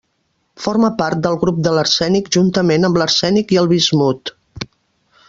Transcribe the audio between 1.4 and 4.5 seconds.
grup de l'arsènic juntament amb l'arsènic i el bismut.